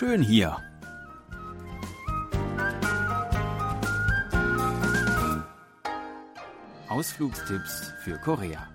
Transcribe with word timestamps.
Schön 0.00 0.22
hier. 0.22 0.56
Ausflugstipps 6.88 7.92
für 8.02 8.16
Korea. 8.16 8.66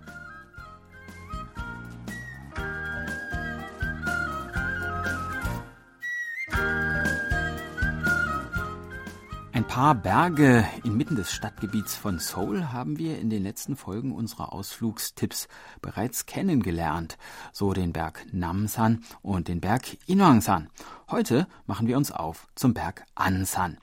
Paar 9.75 9.93
Berge 9.93 10.65
inmitten 10.85 11.17
des 11.17 11.33
Stadtgebiets 11.33 11.95
von 11.95 12.17
Seoul 12.17 12.71
haben 12.71 12.97
wir 12.97 13.19
in 13.19 13.29
den 13.29 13.43
letzten 13.43 13.75
Folgen 13.75 14.13
unserer 14.13 14.53
Ausflugstipps 14.53 15.49
bereits 15.81 16.25
kennengelernt, 16.25 17.17
so 17.51 17.73
den 17.73 17.91
Berg 17.91 18.25
Namsan 18.31 19.03
und 19.21 19.49
den 19.49 19.59
Berg 19.59 19.97
Inwangsan. 20.07 20.69
Heute 21.11 21.45
machen 21.65 21.87
wir 21.87 21.97
uns 21.97 22.13
auf 22.13 22.47
zum 22.55 22.73
Berg 22.73 23.03
Ansan. 23.15 23.77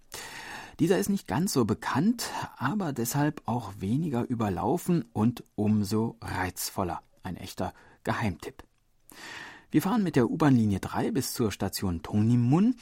Dieser 0.80 0.96
ist 0.96 1.10
nicht 1.10 1.28
ganz 1.28 1.52
so 1.52 1.66
bekannt, 1.66 2.30
aber 2.56 2.94
deshalb 2.94 3.42
auch 3.44 3.74
weniger 3.78 4.26
überlaufen 4.26 5.04
und 5.12 5.44
umso 5.56 6.16
reizvoller. 6.22 7.02
Ein 7.22 7.36
echter 7.36 7.74
Geheimtipp. 8.02 8.64
Wir 9.70 9.82
fahren 9.82 10.02
mit 10.02 10.16
der 10.16 10.30
U-Bahn-Linie 10.30 10.80
3 10.80 11.10
bis 11.10 11.34
zur 11.34 11.52
Station 11.52 12.02
Tongnimun, 12.02 12.76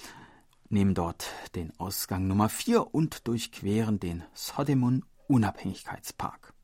nehmen 0.71 0.95
dort 0.95 1.33
den 1.55 1.73
Ausgang 1.79 2.27
Nummer 2.27 2.49
4 2.49 2.95
und 2.95 3.27
durchqueren 3.27 3.99
den 4.01 4.23
Sodemun 4.33 5.05
Unabhängigkeitspark. 5.27 6.55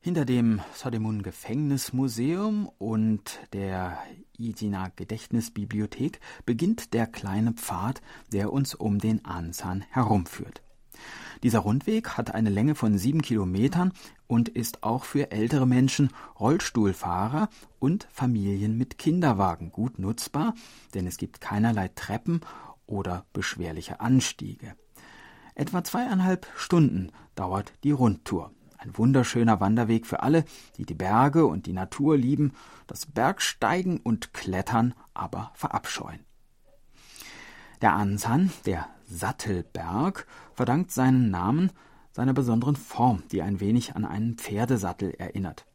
Hinter 0.00 0.24
dem 0.24 0.60
Sodemun 0.74 1.22
Gefängnismuseum 1.22 2.70
und 2.78 3.40
der 3.52 3.98
Ijina 4.38 4.90
Gedächtnisbibliothek 4.94 6.20
beginnt 6.46 6.94
der 6.94 7.08
kleine 7.08 7.52
Pfad, 7.52 8.00
der 8.32 8.52
uns 8.52 8.74
um 8.74 9.00
den 9.00 9.24
Ansan 9.24 9.84
herumführt. 9.90 10.62
Dieser 11.42 11.60
Rundweg 11.60 12.10
hat 12.16 12.34
eine 12.34 12.50
Länge 12.50 12.74
von 12.74 12.98
sieben 12.98 13.22
Kilometern 13.22 13.92
und 14.26 14.48
ist 14.48 14.82
auch 14.82 15.04
für 15.04 15.30
ältere 15.30 15.66
Menschen, 15.66 16.10
Rollstuhlfahrer 16.38 17.48
und 17.78 18.08
Familien 18.10 18.76
mit 18.76 18.98
Kinderwagen 18.98 19.70
gut 19.70 19.98
nutzbar, 19.98 20.54
denn 20.94 21.06
es 21.06 21.16
gibt 21.16 21.40
keinerlei 21.40 21.88
Treppen 21.88 22.40
oder 22.88 23.26
beschwerliche 23.32 24.00
Anstiege. 24.00 24.74
Etwa 25.54 25.84
zweieinhalb 25.84 26.46
Stunden 26.56 27.12
dauert 27.34 27.72
die 27.84 27.92
Rundtour. 27.92 28.52
Ein 28.78 28.96
wunderschöner 28.96 29.60
Wanderweg 29.60 30.06
für 30.06 30.22
alle, 30.22 30.44
die 30.76 30.84
die 30.84 30.94
Berge 30.94 31.46
und 31.46 31.66
die 31.66 31.72
Natur 31.72 32.16
lieben, 32.16 32.52
das 32.86 33.06
Bergsteigen 33.06 33.98
und 33.98 34.32
Klettern 34.32 34.94
aber 35.14 35.50
verabscheuen. 35.54 36.24
Der 37.80 37.94
Ansan, 37.94 38.50
der 38.66 38.88
Sattelberg, 39.06 40.26
verdankt 40.54 40.92
seinen 40.92 41.30
Namen 41.30 41.70
seiner 42.12 42.32
besonderen 42.32 42.76
Form, 42.76 43.22
die 43.30 43.42
ein 43.42 43.60
wenig 43.60 43.94
an 43.94 44.04
einen 44.04 44.36
Pferdesattel 44.36 45.10
erinnert. 45.10 45.66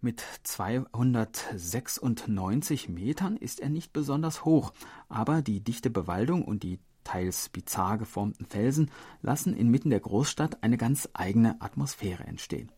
Mit 0.00 0.22
296 0.44 2.88
Metern 2.88 3.36
ist 3.36 3.58
er 3.58 3.68
nicht 3.68 3.92
besonders 3.92 4.44
hoch, 4.44 4.72
aber 5.08 5.42
die 5.42 5.58
dichte 5.58 5.90
Bewaldung 5.90 6.44
und 6.44 6.62
die 6.62 6.78
teils 7.02 7.48
bizarr 7.48 7.98
geformten 7.98 8.46
Felsen 8.46 8.92
lassen 9.22 9.54
inmitten 9.54 9.90
der 9.90 9.98
Großstadt 9.98 10.62
eine 10.62 10.76
ganz 10.76 11.08
eigene 11.14 11.60
Atmosphäre 11.60 12.22
entstehen. 12.22 12.70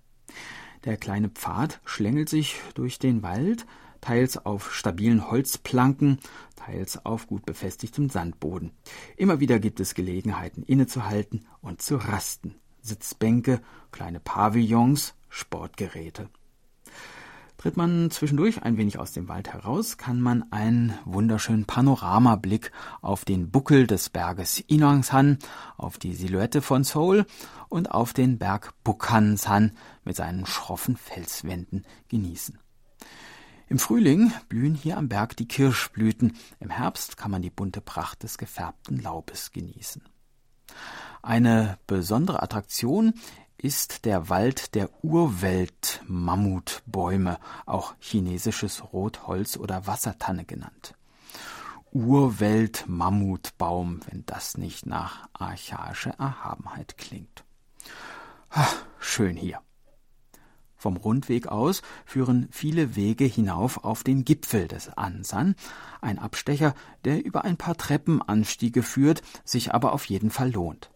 Der 0.84 0.96
kleine 0.96 1.28
Pfad 1.28 1.82
schlängelt 1.84 2.30
sich 2.30 2.56
durch 2.72 2.98
den 2.98 3.22
Wald, 3.22 3.66
teils 4.00 4.38
auf 4.38 4.72
stabilen 4.72 5.30
Holzplanken, 5.30 6.20
teils 6.56 7.04
auf 7.04 7.26
gut 7.26 7.44
befestigtem 7.44 8.08
Sandboden. 8.08 8.72
Immer 9.18 9.40
wieder 9.40 9.58
gibt 9.58 9.78
es 9.80 9.94
Gelegenheiten 9.94 10.62
innezuhalten 10.62 11.44
und 11.60 11.82
zu 11.82 11.96
rasten. 11.96 12.54
Sitzbänke, 12.80 13.60
kleine 13.90 14.20
Pavillons, 14.20 15.12
Sportgeräte. 15.28 16.30
Tritt 17.60 17.76
man 17.76 18.10
zwischendurch 18.10 18.62
ein 18.62 18.78
wenig 18.78 18.98
aus 18.98 19.12
dem 19.12 19.28
Wald 19.28 19.52
heraus, 19.52 19.98
kann 19.98 20.18
man 20.18 20.50
einen 20.50 20.98
wunderschönen 21.04 21.66
Panoramablick 21.66 22.72
auf 23.02 23.26
den 23.26 23.50
Buckel 23.50 23.86
des 23.86 24.08
Berges 24.08 24.60
Inangsan, 24.60 25.38
auf 25.76 25.98
die 25.98 26.14
Silhouette 26.14 26.62
von 26.62 26.84
Seoul 26.84 27.26
und 27.68 27.90
auf 27.90 28.14
den 28.14 28.38
Berg 28.38 28.72
Bukhansan 28.82 29.72
mit 30.04 30.16
seinen 30.16 30.46
schroffen 30.46 30.96
Felswänden 30.96 31.84
genießen. 32.08 32.58
Im 33.68 33.78
Frühling 33.78 34.32
blühen 34.48 34.74
hier 34.74 34.96
am 34.96 35.10
Berg 35.10 35.36
die 35.36 35.46
Kirschblüten, 35.46 36.38
im 36.60 36.70
Herbst 36.70 37.18
kann 37.18 37.30
man 37.30 37.42
die 37.42 37.50
bunte 37.50 37.82
Pracht 37.82 38.22
des 38.22 38.38
gefärbten 38.38 39.02
Laubes 39.02 39.52
genießen. 39.52 40.02
Eine 41.22 41.78
besondere 41.86 42.42
Attraktion 42.42 43.12
ist 43.62 44.06
der 44.06 44.28
Wald 44.28 44.74
der 44.74 44.90
Urwelt-Mammutbäume, 45.02 47.38
auch 47.66 47.94
chinesisches 48.00 48.92
Rotholz 48.92 49.56
oder 49.56 49.86
Wassertanne 49.86 50.44
genannt. 50.44 50.96
Urwelt-Mammutbaum, 51.92 54.00
wenn 54.08 54.26
das 54.26 54.56
nicht 54.56 54.86
nach 54.86 55.28
archaischer 55.32 56.14
Erhabenheit 56.18 56.96
klingt. 56.96 57.44
Ach, 58.48 58.74
schön 58.98 59.36
hier. 59.36 59.60
Vom 60.76 60.96
Rundweg 60.96 61.48
aus 61.48 61.82
führen 62.06 62.48
viele 62.50 62.96
Wege 62.96 63.26
hinauf 63.26 63.84
auf 63.84 64.02
den 64.02 64.24
Gipfel 64.24 64.66
des 64.66 64.88
Ansan, 64.88 65.54
ein 66.00 66.18
Abstecher, 66.18 66.74
der 67.04 67.22
über 67.22 67.44
ein 67.44 67.58
paar 67.58 67.76
Treppenanstiege 67.76 68.82
führt, 68.82 69.20
sich 69.44 69.74
aber 69.74 69.92
auf 69.92 70.06
jeden 70.06 70.30
Fall 70.30 70.50
lohnt. 70.50 70.90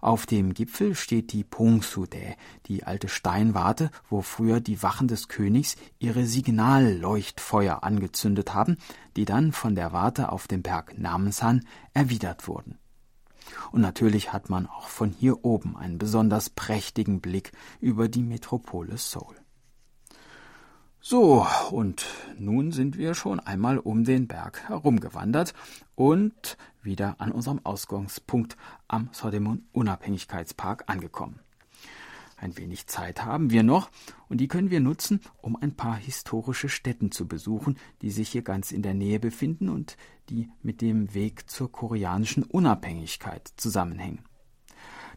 Auf 0.00 0.26
dem 0.26 0.54
Gipfel 0.54 0.94
steht 0.94 1.32
die 1.32 1.44
Pongsudae, 1.44 2.36
die 2.66 2.84
alte 2.84 3.08
Steinwarte, 3.08 3.90
wo 4.08 4.22
früher 4.22 4.60
die 4.60 4.82
Wachen 4.82 5.08
des 5.08 5.28
Königs 5.28 5.76
ihre 5.98 6.24
Signalleuchtfeuer 6.24 7.82
angezündet 7.82 8.54
haben, 8.54 8.76
die 9.16 9.24
dann 9.24 9.52
von 9.52 9.74
der 9.74 9.92
Warte 9.92 10.30
auf 10.30 10.48
dem 10.48 10.62
Berg 10.62 10.98
Namsan 10.98 11.64
erwidert 11.94 12.48
wurden. 12.48 12.78
Und 13.72 13.80
natürlich 13.80 14.32
hat 14.32 14.50
man 14.50 14.66
auch 14.66 14.88
von 14.88 15.10
hier 15.10 15.44
oben 15.44 15.76
einen 15.76 15.98
besonders 15.98 16.50
prächtigen 16.50 17.20
Blick 17.20 17.52
über 17.80 18.08
die 18.08 18.22
Metropole 18.22 18.96
Seoul. 18.96 19.36
So, 21.00 21.46
und 21.70 22.06
nun 22.38 22.72
sind 22.72 22.98
wir 22.98 23.14
schon 23.14 23.38
einmal 23.38 23.78
um 23.78 24.02
den 24.02 24.26
Berg 24.26 24.68
herumgewandert 24.68 25.54
und 25.94 26.56
wieder 26.82 27.20
an 27.20 27.30
unserem 27.30 27.60
Ausgangspunkt 27.64 28.56
am 28.88 29.08
Sodemon 29.12 29.64
Unabhängigkeitspark 29.72 30.84
angekommen. 30.88 31.38
Ein 32.36 32.56
wenig 32.56 32.88
Zeit 32.88 33.24
haben 33.24 33.50
wir 33.50 33.62
noch 33.62 33.90
und 34.28 34.38
die 34.38 34.48
können 34.48 34.70
wir 34.70 34.80
nutzen, 34.80 35.20
um 35.40 35.56
ein 35.56 35.74
paar 35.74 35.96
historische 35.96 36.68
Stätten 36.68 37.12
zu 37.12 37.28
besuchen, 37.28 37.78
die 38.02 38.10
sich 38.10 38.30
hier 38.30 38.42
ganz 38.42 38.72
in 38.72 38.82
der 38.82 38.94
Nähe 38.94 39.20
befinden 39.20 39.68
und 39.68 39.96
die 40.28 40.50
mit 40.62 40.80
dem 40.80 41.14
Weg 41.14 41.48
zur 41.48 41.70
koreanischen 41.70 42.42
Unabhängigkeit 42.42 43.52
zusammenhängen 43.56 44.24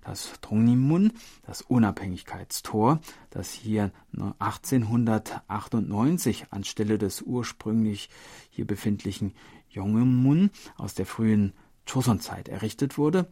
das 0.04 0.34
Tongnimun, 0.42 1.14
das 1.46 1.62
Unabhängigkeitstor, 1.62 3.00
das 3.30 3.52
hier 3.52 3.92
1898 4.40 6.48
anstelle 6.52 6.98
des 6.98 7.22
ursprünglich 7.22 8.10
hier 8.50 8.66
befindlichen 8.66 9.34
Yongmun 9.74 10.50
aus 10.78 10.96
der 10.96 11.06
frühen 11.06 11.54
Joseon-Zeit 11.88 12.50
errichtet 12.50 12.98
wurde, 12.98 13.32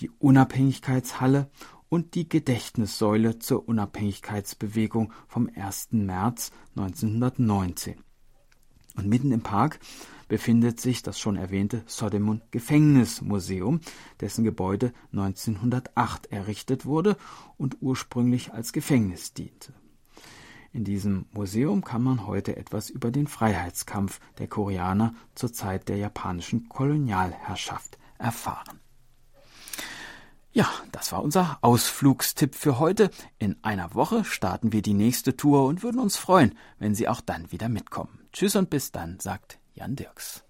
die 0.00 0.10
Unabhängigkeitshalle 0.10 1.48
und 1.88 2.14
die 2.14 2.28
Gedächtnissäule 2.28 3.38
zur 3.38 3.68
Unabhängigkeitsbewegung 3.68 5.12
vom 5.28 5.48
1. 5.54 5.88
März 5.92 6.50
1919. 6.76 8.02
Und 8.96 9.08
mitten 9.08 9.32
im 9.32 9.42
Park 9.42 9.78
befindet 10.28 10.80
sich 10.80 11.02
das 11.02 11.18
schon 11.18 11.36
erwähnte 11.36 11.82
Sodemon 11.86 12.42
Gefängnismuseum, 12.50 13.80
dessen 14.20 14.44
Gebäude 14.44 14.92
1908 15.12 16.26
errichtet 16.32 16.86
wurde 16.86 17.16
und 17.56 17.78
ursprünglich 17.80 18.52
als 18.52 18.72
Gefängnis 18.72 19.32
diente. 19.32 19.72
In 20.72 20.84
diesem 20.84 21.26
Museum 21.32 21.82
kann 21.82 22.02
man 22.02 22.26
heute 22.26 22.56
etwas 22.56 22.90
über 22.90 23.10
den 23.10 23.26
Freiheitskampf 23.26 24.20
der 24.38 24.46
Koreaner 24.46 25.14
zur 25.34 25.52
Zeit 25.52 25.88
der 25.88 25.96
japanischen 25.96 26.68
Kolonialherrschaft 26.68 27.98
erfahren. 28.18 28.80
Ja, 30.52 30.68
das 30.92 31.12
war 31.12 31.22
unser 31.22 31.58
Ausflugstipp 31.60 32.54
für 32.54 32.78
heute. 32.78 33.10
In 33.38 33.56
einer 33.62 33.94
Woche 33.94 34.24
starten 34.24 34.72
wir 34.72 34.80
die 34.80 34.94
nächste 34.94 35.36
Tour 35.36 35.66
und 35.66 35.82
würden 35.82 36.00
uns 36.00 36.16
freuen, 36.16 36.54
wenn 36.78 36.94
Sie 36.94 37.08
auch 37.08 37.20
dann 37.20 37.52
wieder 37.52 37.68
mitkommen. 37.68 38.20
Tschüss 38.32 38.56
und 38.56 38.70
bis 38.70 38.90
dann, 38.90 39.20
sagt 39.20 39.58
Dirks. 39.94 40.42